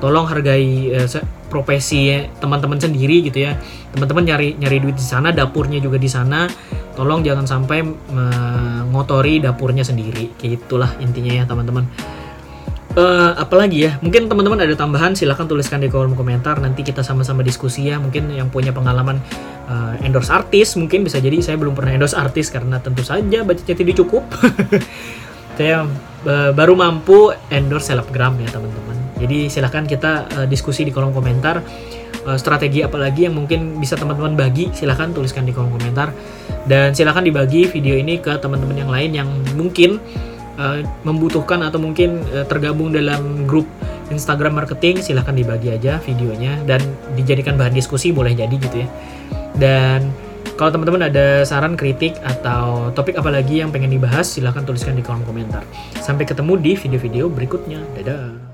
tolong 0.00 0.26
hargai 0.26 0.96
uh, 0.96 1.06
profesi 1.50 2.14
teman-teman 2.38 2.78
sendiri 2.78 3.26
gitu 3.26 3.44
ya. 3.44 3.58
Teman-teman 3.92 4.22
nyari 4.22 4.48
nyari 4.56 4.78
duit 4.80 4.96
di 4.96 5.04
sana 5.04 5.34
dapurnya 5.34 5.82
juga 5.82 5.98
di 5.98 6.06
sana. 6.06 6.46
Tolong 6.94 7.26
jangan 7.26 7.44
sampai 7.44 7.82
mengotori 7.84 9.42
dapurnya 9.42 9.82
sendiri. 9.82 10.32
Gitulah 10.38 10.96
intinya 11.02 11.42
ya 11.42 11.44
teman-teman. 11.44 11.84
Uh, 12.90 13.38
apalagi 13.38 13.86
ya 13.86 14.02
mungkin 14.02 14.26
teman-teman 14.26 14.66
ada 14.66 14.74
tambahan 14.74 15.14
silahkan 15.14 15.46
tuliskan 15.46 15.78
di 15.82 15.86
kolom 15.86 16.18
komentar. 16.18 16.58
Nanti 16.58 16.82
kita 16.82 17.06
sama-sama 17.06 17.46
diskusi 17.46 17.86
ya 17.86 18.02
mungkin 18.02 18.30
yang 18.34 18.50
punya 18.50 18.74
pengalaman 18.74 19.22
uh, 19.70 19.94
endorse 20.02 20.30
artis 20.30 20.74
mungkin 20.74 21.06
bisa 21.06 21.22
jadi 21.22 21.38
saya 21.38 21.54
belum 21.54 21.78
pernah 21.78 21.94
endorse 21.94 22.18
artis 22.18 22.50
karena 22.50 22.82
tentu 22.82 23.06
saja 23.06 23.46
budgetnya 23.46 23.76
tidak 23.78 23.94
cukup. 24.02 24.26
Saya 25.60 25.84
uh, 26.24 26.50
baru 26.56 26.72
mampu 26.72 27.36
endorse 27.52 27.92
selebgram 27.92 28.32
ya 28.40 28.48
teman-teman 28.48 28.89
jadi 29.20 29.52
silahkan 29.52 29.84
kita 29.84 30.26
uh, 30.34 30.46
diskusi 30.48 30.82
di 30.82 30.90
kolom 30.90 31.12
komentar 31.12 31.60
uh, 32.24 32.38
strategi 32.40 32.80
apa 32.80 32.96
lagi 32.96 33.28
yang 33.28 33.36
mungkin 33.36 33.76
bisa 33.76 33.94
teman-teman 34.00 34.34
bagi 34.34 34.72
silahkan 34.72 35.12
tuliskan 35.12 35.44
di 35.44 35.52
kolom 35.52 35.70
komentar 35.70 36.10
dan 36.64 36.96
silahkan 36.96 37.22
dibagi 37.22 37.68
video 37.68 37.94
ini 38.00 38.18
ke 38.18 38.32
teman-teman 38.40 38.76
yang 38.76 38.90
lain 38.90 39.10
yang 39.12 39.28
mungkin 39.54 40.00
uh, 40.56 40.80
membutuhkan 41.04 41.60
atau 41.60 41.78
mungkin 41.78 42.24
uh, 42.32 42.48
tergabung 42.48 42.90
dalam 42.90 43.44
grup 43.44 43.68
Instagram 44.10 44.58
marketing 44.58 44.98
silahkan 45.04 45.36
dibagi 45.36 45.70
aja 45.70 46.02
videonya 46.02 46.58
dan 46.66 46.82
dijadikan 47.14 47.54
bahan 47.54 47.76
diskusi 47.76 48.10
boleh 48.10 48.34
jadi 48.34 48.56
gitu 48.58 48.82
ya 48.82 48.88
dan 49.60 50.10
kalau 50.60 50.76
teman-teman 50.76 51.08
ada 51.08 51.40
saran, 51.48 51.72
kritik, 51.72 52.20
atau 52.20 52.92
topik 52.92 53.16
apa 53.16 53.32
lagi 53.32 53.64
yang 53.64 53.72
pengen 53.72 53.96
dibahas, 53.96 54.28
silahkan 54.28 54.60
tuliskan 54.60 54.92
di 54.92 55.00
kolom 55.00 55.24
komentar. 55.24 55.64
Sampai 56.04 56.28
ketemu 56.28 56.60
di 56.60 56.76
video-video 56.76 57.32
berikutnya. 57.32 57.80
Dadah! 57.96 58.49